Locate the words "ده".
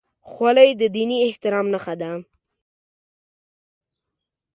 2.01-2.11